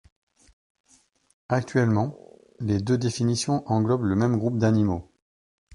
[1.47, 2.17] Actuellement,
[2.59, 5.07] les deux définitions englobent le même groupe d'animaux.